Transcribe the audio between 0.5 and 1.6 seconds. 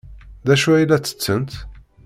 acu ay la ttettent?